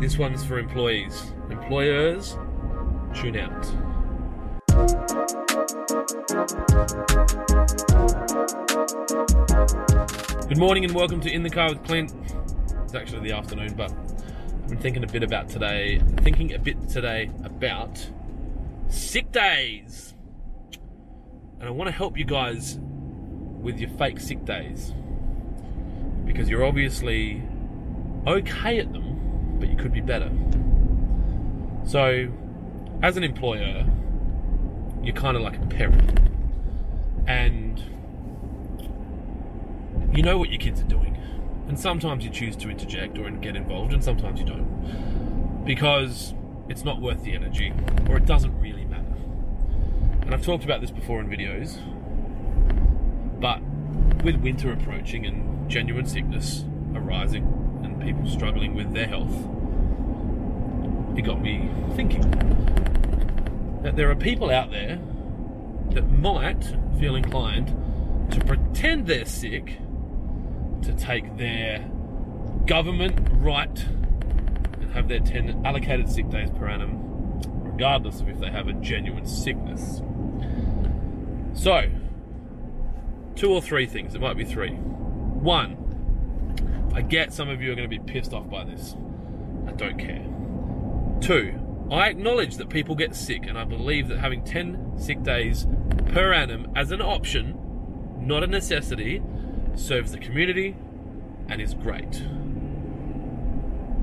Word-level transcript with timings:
This 0.00 0.16
one's 0.16 0.42
for 0.42 0.58
employees. 0.58 1.34
Employers, 1.50 2.38
tune 3.12 3.36
out. 3.36 3.62
Good 10.48 10.56
morning 10.56 10.86
and 10.86 10.94
welcome 10.94 11.20
to 11.20 11.30
In 11.30 11.42
the 11.42 11.50
Car 11.50 11.68
with 11.68 11.84
Clint. 11.84 12.14
It's 12.84 12.94
actually 12.94 13.28
the 13.28 13.36
afternoon, 13.36 13.74
but 13.74 13.92
I've 13.92 14.68
been 14.68 14.78
thinking 14.78 15.04
a 15.04 15.06
bit 15.06 15.22
about 15.22 15.50
today, 15.50 16.00
thinking 16.22 16.54
a 16.54 16.58
bit 16.58 16.88
today 16.88 17.30
about 17.44 18.10
sick 18.88 19.30
days. 19.32 20.14
And 21.58 21.68
I 21.68 21.70
want 21.72 21.88
to 21.88 21.92
help 21.92 22.16
you 22.16 22.24
guys 22.24 22.78
with 22.80 23.78
your 23.78 23.90
fake 23.90 24.18
sick 24.18 24.46
days 24.46 24.94
because 26.24 26.48
you're 26.48 26.64
obviously 26.64 27.42
okay 28.26 28.78
at 28.78 28.92
them, 28.92 28.99
but 29.60 29.68
you 29.68 29.76
could 29.76 29.92
be 29.92 30.00
better. 30.00 30.30
So, 31.84 32.28
as 33.02 33.16
an 33.16 33.22
employer, 33.22 33.86
you're 35.02 35.14
kind 35.14 35.36
of 35.36 35.42
like 35.42 35.56
a 35.56 35.66
parent, 35.66 36.18
and 37.26 37.78
you 40.12 40.22
know 40.22 40.38
what 40.38 40.48
your 40.48 40.58
kids 40.58 40.80
are 40.80 40.84
doing. 40.84 41.16
And 41.68 41.78
sometimes 41.78 42.24
you 42.24 42.30
choose 42.30 42.56
to 42.56 42.70
interject 42.70 43.16
or 43.18 43.30
get 43.30 43.54
involved, 43.54 43.92
and 43.92 44.02
sometimes 44.02 44.40
you 44.40 44.46
don't. 44.46 45.64
Because 45.64 46.34
it's 46.68 46.84
not 46.84 47.00
worth 47.00 47.22
the 47.22 47.34
energy, 47.34 47.72
or 48.08 48.16
it 48.16 48.26
doesn't 48.26 48.58
really 48.60 48.84
matter. 48.86 49.04
And 50.22 50.34
I've 50.34 50.44
talked 50.44 50.64
about 50.64 50.80
this 50.80 50.90
before 50.90 51.20
in 51.20 51.28
videos, 51.28 51.78
but 53.40 53.60
with 54.24 54.36
winter 54.36 54.72
approaching 54.72 55.26
and 55.26 55.70
genuine 55.70 56.06
sickness 56.06 56.64
arising 56.94 57.69
and 57.84 58.00
people 58.00 58.28
struggling 58.28 58.74
with 58.74 58.92
their 58.92 59.06
health, 59.06 59.34
it 61.16 61.22
got 61.22 61.40
me 61.40 61.70
thinking 61.94 62.22
that 63.82 63.96
there 63.96 64.10
are 64.10 64.16
people 64.16 64.50
out 64.50 64.70
there 64.70 64.98
that 65.90 66.10
might 66.10 66.74
feel 66.98 67.16
inclined 67.16 67.68
to 68.30 68.40
pretend 68.44 69.06
they're 69.06 69.24
sick 69.24 69.78
to 70.82 70.92
take 70.92 71.36
their 71.36 71.90
government 72.66 73.28
right 73.32 73.84
and 74.80 74.92
have 74.92 75.08
their 75.08 75.20
10 75.20 75.62
allocated 75.64 76.08
sick 76.08 76.28
days 76.30 76.50
per 76.50 76.68
annum, 76.68 77.40
regardless 77.64 78.20
of 78.20 78.28
if 78.28 78.38
they 78.38 78.50
have 78.50 78.68
a 78.68 78.72
genuine 78.74 79.26
sickness. 79.26 80.02
So, 81.54 81.90
two 83.34 83.52
or 83.52 83.60
three 83.60 83.86
things, 83.86 84.14
it 84.14 84.20
might 84.20 84.36
be 84.36 84.44
three. 84.44 84.70
One, 84.70 85.76
I 86.92 87.02
get 87.02 87.32
some 87.32 87.48
of 87.48 87.62
you 87.62 87.72
are 87.72 87.74
going 87.74 87.88
to 87.88 87.98
be 87.98 88.12
pissed 88.12 88.32
off 88.32 88.48
by 88.50 88.64
this. 88.64 88.96
I 89.66 89.72
don't 89.72 89.98
care. 89.98 90.26
Two, 91.20 91.58
I 91.90 92.08
acknowledge 92.08 92.56
that 92.56 92.68
people 92.68 92.94
get 92.94 93.14
sick, 93.14 93.46
and 93.46 93.58
I 93.58 93.64
believe 93.64 94.08
that 94.08 94.18
having 94.18 94.44
10 94.44 94.94
sick 94.98 95.22
days 95.22 95.66
per 96.06 96.32
annum 96.32 96.72
as 96.74 96.90
an 96.90 97.00
option, 97.00 97.58
not 98.20 98.42
a 98.42 98.46
necessity, 98.46 99.22
serves 99.74 100.12
the 100.12 100.18
community 100.18 100.76
and 101.48 101.60
is 101.60 101.74
great. 101.74 102.22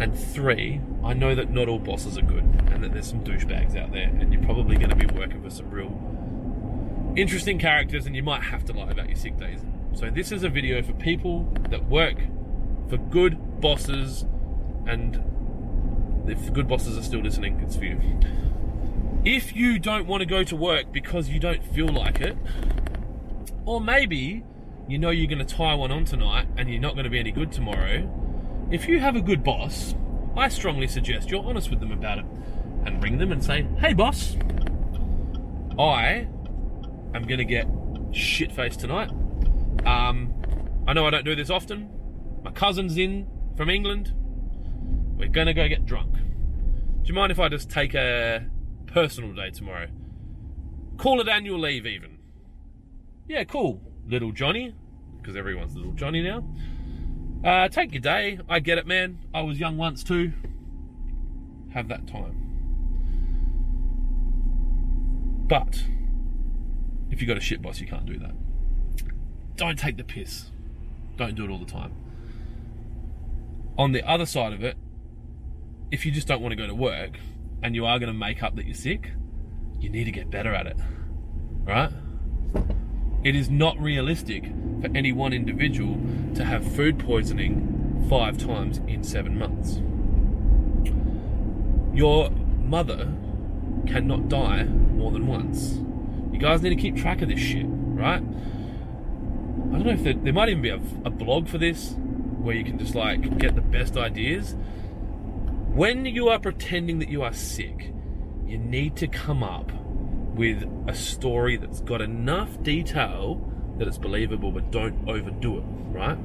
And 0.00 0.18
three, 0.18 0.80
I 1.04 1.14
know 1.14 1.34
that 1.34 1.50
not 1.50 1.68
all 1.68 1.78
bosses 1.78 2.18
are 2.18 2.22
good 2.22 2.44
and 2.72 2.82
that 2.82 2.92
there's 2.92 3.06
some 3.06 3.22
douchebags 3.22 3.76
out 3.76 3.92
there, 3.92 4.08
and 4.08 4.32
you're 4.32 4.42
probably 4.42 4.76
going 4.76 4.90
to 4.90 4.96
be 4.96 5.06
working 5.06 5.42
for 5.42 5.50
some 5.50 5.70
real 5.70 5.92
interesting 7.16 7.58
characters, 7.58 8.06
and 8.06 8.16
you 8.16 8.22
might 8.22 8.42
have 8.42 8.64
to 8.64 8.72
lie 8.72 8.90
about 8.90 9.08
your 9.08 9.16
sick 9.16 9.38
days. 9.38 9.60
So, 9.94 10.10
this 10.10 10.32
is 10.32 10.42
a 10.42 10.48
video 10.48 10.82
for 10.82 10.92
people 10.94 11.52
that 11.70 11.88
work 11.88 12.16
for 12.88 12.96
good 12.96 13.60
bosses, 13.60 14.24
and 14.86 15.22
if 16.28 16.44
the 16.44 16.50
good 16.50 16.68
bosses 16.68 16.98
are 16.98 17.02
still 17.02 17.20
listening, 17.20 17.60
it's 17.60 17.76
for 17.76 17.84
you. 17.84 18.00
If 19.24 19.56
you 19.56 19.78
don't 19.78 20.06
want 20.06 20.20
to 20.20 20.26
go 20.26 20.44
to 20.44 20.56
work 20.56 20.92
because 20.92 21.28
you 21.30 21.40
don't 21.40 21.64
feel 21.64 21.88
like 21.88 22.20
it, 22.20 22.36
or 23.64 23.80
maybe 23.80 24.44
you 24.86 24.98
know 24.98 25.10
you're 25.10 25.26
going 25.26 25.44
to 25.44 25.54
tie 25.54 25.74
one 25.74 25.90
on 25.90 26.04
tonight 26.04 26.46
and 26.58 26.68
you're 26.68 26.80
not 26.80 26.92
going 26.94 27.04
to 27.04 27.10
be 27.10 27.18
any 27.18 27.32
good 27.32 27.50
tomorrow, 27.50 28.08
if 28.70 28.86
you 28.88 29.00
have 29.00 29.16
a 29.16 29.22
good 29.22 29.42
boss, 29.42 29.94
I 30.36 30.48
strongly 30.48 30.88
suggest 30.88 31.30
you're 31.30 31.44
honest 31.44 31.70
with 31.70 31.80
them 31.80 31.92
about 31.92 32.18
it 32.18 32.24
and 32.84 33.02
ring 33.02 33.18
them 33.18 33.32
and 33.32 33.42
say, 33.42 33.66
hey, 33.78 33.94
boss, 33.94 34.36
I 35.78 36.26
am 37.14 37.22
going 37.22 37.38
to 37.38 37.44
get 37.44 37.66
shit 38.12 38.52
faced 38.52 38.80
tonight. 38.80 39.10
Um, 39.86 40.34
I 40.86 40.92
know 40.92 41.06
I 41.06 41.10
don't 41.10 41.24
do 41.24 41.34
this 41.34 41.50
often. 41.50 41.88
My 42.44 42.52
cousin's 42.52 42.96
in 42.98 43.26
from 43.56 43.70
England. 43.70 44.12
We're 45.16 45.28
going 45.28 45.46
to 45.46 45.54
go 45.54 45.66
get 45.66 45.86
drunk. 45.86 46.12
Do 46.14 47.08
you 47.08 47.14
mind 47.14 47.32
if 47.32 47.40
I 47.40 47.48
just 47.48 47.70
take 47.70 47.94
a 47.94 48.46
personal 48.86 49.32
day 49.32 49.50
tomorrow? 49.50 49.88
Call 50.98 51.20
it 51.20 51.28
annual 51.28 51.58
leave, 51.58 51.86
even. 51.86 52.18
Yeah, 53.26 53.44
cool 53.44 53.80
little 54.06 54.32
Johnny, 54.32 54.74
because 55.18 55.36
everyone's 55.36 55.74
little 55.74 55.92
Johnny 55.92 56.22
now. 56.22 56.44
Uh, 57.44 57.68
take 57.68 57.92
your 57.92 58.00
day. 58.00 58.38
I 58.48 58.60
get 58.60 58.78
it, 58.78 58.86
man. 58.86 59.18
I 59.32 59.42
was 59.42 59.58
young 59.58 59.76
once 59.76 60.04
too. 60.04 60.32
Have 61.72 61.88
that 61.88 62.06
time. 62.06 62.40
But 65.46 65.84
if 67.10 67.20
you've 67.20 67.28
got 67.28 67.36
a 67.36 67.40
shit 67.40 67.60
boss, 67.60 67.80
you 67.80 67.86
can't 67.86 68.06
do 68.06 68.18
that. 68.18 68.32
Don't 69.56 69.78
take 69.78 69.96
the 69.96 70.04
piss. 70.04 70.50
Don't 71.16 71.34
do 71.34 71.44
it 71.44 71.50
all 71.50 71.58
the 71.58 71.64
time. 71.64 71.92
On 73.76 73.92
the 73.92 74.08
other 74.08 74.26
side 74.26 74.52
of 74.52 74.62
it, 74.62 74.76
if 75.90 76.06
you 76.06 76.12
just 76.12 76.28
don't 76.28 76.40
want 76.40 76.52
to 76.52 76.56
go 76.56 76.66
to 76.66 76.74
work 76.74 77.18
and 77.62 77.74
you 77.74 77.86
are 77.86 77.98
going 77.98 78.12
to 78.12 78.18
make 78.18 78.42
up 78.42 78.54
that 78.56 78.66
you're 78.66 78.74
sick, 78.74 79.10
you 79.80 79.88
need 79.88 80.04
to 80.04 80.12
get 80.12 80.30
better 80.30 80.54
at 80.54 80.66
it. 80.66 80.76
Right? 81.64 81.90
It 83.24 83.34
is 83.34 83.50
not 83.50 83.78
realistic 83.80 84.44
for 84.80 84.88
any 84.94 85.10
one 85.12 85.32
individual 85.32 85.98
to 86.34 86.44
have 86.44 86.64
food 86.64 86.98
poisoning 86.98 88.06
five 88.08 88.38
times 88.38 88.78
in 88.86 89.02
seven 89.02 89.38
months. 89.38 89.80
Your 91.96 92.30
mother 92.30 93.12
cannot 93.86 94.28
die 94.28 94.64
more 94.64 95.10
than 95.10 95.26
once. 95.26 95.80
You 96.32 96.38
guys 96.38 96.62
need 96.62 96.70
to 96.70 96.76
keep 96.76 96.96
track 96.96 97.22
of 97.22 97.28
this 97.28 97.40
shit, 97.40 97.66
right? 97.66 98.22
I 98.22 99.78
don't 99.78 99.84
know 99.84 99.92
if 99.92 100.04
there, 100.04 100.14
there 100.14 100.32
might 100.32 100.48
even 100.48 100.62
be 100.62 100.68
a, 100.68 100.80
a 101.04 101.10
blog 101.10 101.48
for 101.48 101.58
this 101.58 101.94
where 102.44 102.54
you 102.54 102.62
can 102.62 102.78
just 102.78 102.94
like 102.94 103.38
get 103.38 103.54
the 103.54 103.62
best 103.62 103.96
ideas. 103.96 104.54
When 105.72 106.04
you 106.04 106.28
are 106.28 106.38
pretending 106.38 106.98
that 107.00 107.08
you 107.08 107.22
are 107.22 107.32
sick, 107.32 107.92
you 108.46 108.58
need 108.58 108.96
to 108.96 109.08
come 109.08 109.42
up 109.42 109.72
with 110.34 110.62
a 110.86 110.94
story 110.94 111.56
that's 111.56 111.80
got 111.80 112.02
enough 112.02 112.62
detail 112.62 113.50
that 113.78 113.88
it's 113.88 113.98
believable, 113.98 114.52
but 114.52 114.70
don't 114.70 115.08
overdo 115.08 115.58
it, 115.58 115.64
right? 115.90 116.18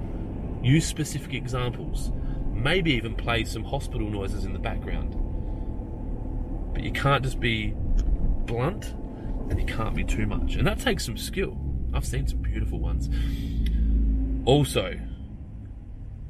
Use 0.62 0.86
specific 0.86 1.34
examples. 1.34 2.12
Maybe 2.54 2.92
even 2.94 3.16
play 3.16 3.46
some 3.46 3.64
hospital 3.64 4.10
noises 4.10 4.44
in 4.44 4.54
the 4.54 4.60
background. 4.60 5.16
But 6.74 6.84
you 6.84 6.92
can't 6.92 7.24
just 7.24 7.40
be 7.40 7.74
blunt 8.46 8.94
and 9.50 9.60
you 9.60 9.66
can't 9.66 9.96
be 9.96 10.04
too 10.04 10.28
much. 10.28 10.56
And 10.56 10.68
that 10.68 10.80
takes 10.80 11.06
some 11.06 11.18
skill. 11.18 11.58
I've 11.94 12.06
seen 12.06 12.28
some 12.28 12.40
beautiful 12.40 12.80
ones. 12.80 13.10
Also, 14.46 15.00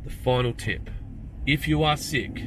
the 0.09 0.15
final 0.15 0.53
tip 0.53 0.89
if 1.45 1.67
you 1.67 1.83
are 1.83 1.97
sick, 1.97 2.43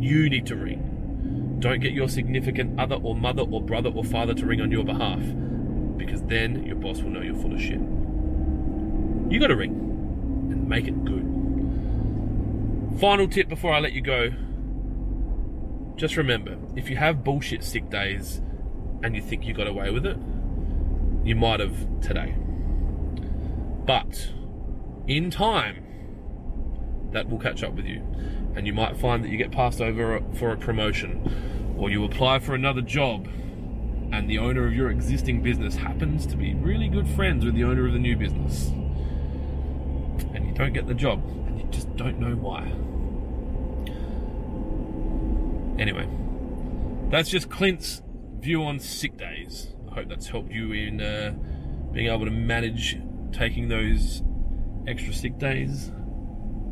you 0.00 0.28
need 0.30 0.46
to 0.46 0.56
ring. 0.56 1.56
Don't 1.60 1.80
get 1.80 1.92
your 1.92 2.08
significant 2.08 2.78
other 2.80 2.96
or 2.96 3.14
mother 3.14 3.42
or 3.42 3.60
brother 3.60 3.90
or 3.90 4.02
father 4.02 4.34
to 4.34 4.46
ring 4.46 4.60
on 4.60 4.72
your 4.72 4.84
behalf 4.84 5.20
because 5.96 6.22
then 6.22 6.64
your 6.64 6.76
boss 6.76 7.02
will 7.02 7.10
know 7.10 7.20
you're 7.20 7.36
full 7.36 7.54
of 7.54 7.60
shit. 7.60 7.80
You 9.30 9.38
got 9.38 9.48
to 9.48 9.56
ring 9.56 9.70
and 10.50 10.68
make 10.68 10.88
it 10.88 11.04
good. 11.04 11.24
Final 13.00 13.28
tip 13.28 13.48
before 13.48 13.72
I 13.72 13.80
let 13.80 13.92
you 13.92 14.00
go 14.00 14.30
just 15.96 16.16
remember 16.16 16.56
if 16.76 16.88
you 16.88 16.96
have 16.96 17.24
bullshit 17.24 17.62
sick 17.64 17.90
days 17.90 18.40
and 19.02 19.14
you 19.16 19.22
think 19.22 19.44
you 19.44 19.52
got 19.52 19.66
away 19.66 19.90
with 19.90 20.06
it, 20.06 20.16
you 21.24 21.34
might 21.34 21.60
have 21.60 22.00
today. 22.00 22.34
But 23.84 24.32
in 25.08 25.30
time, 25.30 25.84
that 27.12 27.28
will 27.28 27.38
catch 27.38 27.62
up 27.62 27.74
with 27.74 27.86
you. 27.86 28.02
And 28.54 28.66
you 28.66 28.72
might 28.72 28.96
find 28.96 29.24
that 29.24 29.28
you 29.28 29.36
get 29.36 29.52
passed 29.52 29.80
over 29.80 30.22
for 30.34 30.52
a 30.52 30.56
promotion, 30.56 31.74
or 31.78 31.90
you 31.90 32.04
apply 32.04 32.40
for 32.40 32.54
another 32.54 32.80
job, 32.80 33.28
and 34.10 34.28
the 34.28 34.38
owner 34.38 34.66
of 34.66 34.74
your 34.74 34.90
existing 34.90 35.42
business 35.42 35.76
happens 35.76 36.26
to 36.26 36.36
be 36.36 36.54
really 36.54 36.88
good 36.88 37.08
friends 37.08 37.44
with 37.44 37.54
the 37.54 37.64
owner 37.64 37.86
of 37.86 37.92
the 37.92 37.98
new 37.98 38.16
business. 38.16 38.68
And 40.34 40.46
you 40.46 40.54
don't 40.54 40.72
get 40.72 40.86
the 40.86 40.94
job, 40.94 41.22
and 41.46 41.60
you 41.60 41.66
just 41.70 41.94
don't 41.96 42.18
know 42.18 42.34
why. 42.34 42.72
Anyway, 45.80 46.08
that's 47.10 47.28
just 47.28 47.48
Clint's 47.50 48.02
view 48.40 48.64
on 48.64 48.80
sick 48.80 49.16
days. 49.16 49.68
I 49.90 49.94
hope 49.94 50.08
that's 50.08 50.26
helped 50.26 50.50
you 50.50 50.72
in 50.72 51.00
uh, 51.00 51.34
being 51.92 52.08
able 52.08 52.24
to 52.24 52.30
manage 52.30 52.98
taking 53.32 53.68
those 53.68 54.22
extra 54.86 55.12
sick 55.12 55.38
days 55.38 55.92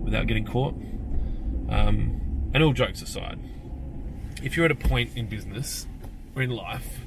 without 0.07 0.27
getting 0.27 0.47
caught. 0.47 0.75
Um, 1.69 2.23
And 2.55 2.63
all 2.63 2.73
jokes 2.73 3.03
aside, 3.03 3.39
if 4.43 4.57
you're 4.57 4.65
at 4.65 4.73
a 4.73 4.77
point 4.77 5.11
in 5.15 5.27
business 5.27 5.87
or 6.35 6.41
in 6.41 6.49
life 6.51 7.01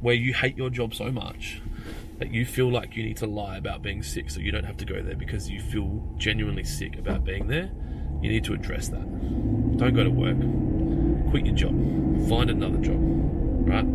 where 0.00 0.14
you 0.14 0.32
hate 0.32 0.56
your 0.56 0.70
job 0.70 0.94
so 0.94 1.10
much 1.10 1.60
that 2.18 2.32
you 2.32 2.46
feel 2.46 2.70
like 2.70 2.94
you 2.96 3.02
need 3.02 3.16
to 3.16 3.26
lie 3.26 3.56
about 3.56 3.82
being 3.82 4.04
sick 4.04 4.30
so 4.30 4.38
you 4.38 4.52
don't 4.52 4.64
have 4.64 4.76
to 4.76 4.84
go 4.84 5.02
there 5.02 5.16
because 5.16 5.50
you 5.50 5.60
feel 5.60 6.00
genuinely 6.16 6.62
sick 6.62 6.96
about 6.96 7.24
being 7.24 7.48
there, 7.48 7.72
you 8.22 8.30
need 8.30 8.44
to 8.44 8.52
address 8.54 8.88
that. 8.88 9.04
Don't 9.78 9.94
go 9.94 10.04
to 10.04 10.10
work. 10.10 10.36
Quit 11.30 11.46
your 11.46 11.56
job. 11.56 11.72
Find 12.28 12.50
another 12.50 12.78
job. 12.78 12.98
Right? 13.66 13.86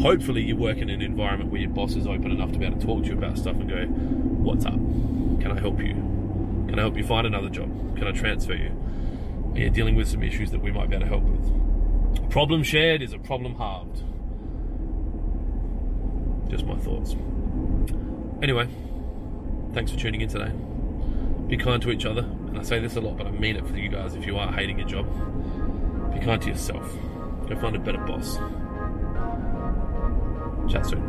Hopefully, 0.00 0.42
you 0.42 0.56
work 0.56 0.78
in 0.78 0.88
an 0.90 1.02
environment 1.02 1.52
where 1.52 1.60
your 1.60 1.70
boss 1.70 1.94
is 1.94 2.06
open 2.06 2.30
enough 2.32 2.50
to 2.52 2.58
be 2.58 2.64
able 2.64 2.80
to 2.80 2.86
talk 2.86 3.02
to 3.02 3.10
you 3.10 3.16
about 3.16 3.38
stuff 3.38 3.56
and 3.56 3.68
go, 3.68 3.84
What's 4.42 4.64
up? 4.64 4.72
Can 5.40 5.52
I 5.52 5.60
help 5.60 5.78
you? 5.80 5.94
Can 6.68 6.78
I 6.78 6.82
help 6.82 6.96
you 6.96 7.04
find 7.04 7.26
another 7.26 7.48
job? 7.48 7.68
Can 7.96 8.06
I 8.06 8.12
transfer 8.12 8.54
you? 8.54 8.72
You're 9.54 9.70
dealing 9.70 9.96
with 9.96 10.08
some 10.08 10.22
issues 10.22 10.50
that 10.50 10.62
we 10.62 10.72
might 10.72 10.88
be 10.88 10.96
able 10.96 11.06
to 11.06 11.10
help 11.10 11.24
with. 11.24 12.30
Problem 12.30 12.62
shared 12.62 13.02
is 13.02 13.12
a 13.12 13.18
problem 13.18 13.54
halved. 13.56 14.02
Just 16.50 16.64
my 16.64 16.76
thoughts. 16.76 17.14
Anyway, 18.42 18.68
thanks 19.74 19.90
for 19.92 19.98
tuning 19.98 20.20
in 20.20 20.28
today. 20.28 20.52
Be 21.48 21.56
kind 21.56 21.82
to 21.82 21.90
each 21.90 22.06
other, 22.06 22.22
and 22.22 22.58
I 22.58 22.62
say 22.62 22.78
this 22.78 22.96
a 22.96 23.00
lot, 23.00 23.18
but 23.18 23.26
I 23.26 23.30
mean 23.30 23.56
it 23.56 23.66
for 23.66 23.76
you 23.76 23.88
guys 23.88 24.14
if 24.14 24.26
you 24.26 24.38
are 24.38 24.50
hating 24.50 24.78
your 24.78 24.88
job. 24.88 25.06
Be 26.14 26.20
kind 26.20 26.40
to 26.42 26.48
yourself. 26.48 26.90
Go 27.48 27.56
find 27.56 27.76
a 27.76 27.78
better 27.78 27.98
boss. 27.98 28.38
Chat 30.70 30.86
soon. 30.86 31.02